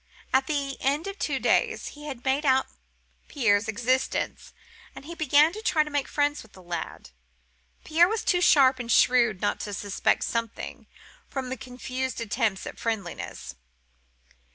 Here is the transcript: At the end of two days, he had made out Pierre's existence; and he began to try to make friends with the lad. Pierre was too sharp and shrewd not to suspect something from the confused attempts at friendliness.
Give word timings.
At 0.33 0.47
the 0.47 0.77
end 0.81 1.05
of 1.05 1.19
two 1.19 1.37
days, 1.39 1.89
he 1.89 2.05
had 2.07 2.25
made 2.25 2.43
out 2.43 2.65
Pierre's 3.27 3.67
existence; 3.67 4.51
and 4.95 5.05
he 5.05 5.13
began 5.13 5.53
to 5.53 5.61
try 5.61 5.83
to 5.83 5.91
make 5.91 6.07
friends 6.07 6.41
with 6.41 6.53
the 6.53 6.63
lad. 6.63 7.11
Pierre 7.83 8.07
was 8.07 8.23
too 8.23 8.41
sharp 8.41 8.79
and 8.79 8.91
shrewd 8.91 9.41
not 9.41 9.59
to 9.59 9.75
suspect 9.75 10.23
something 10.23 10.87
from 11.29 11.49
the 11.49 11.55
confused 11.55 12.19
attempts 12.19 12.65
at 12.65 12.79
friendliness. 12.79 13.53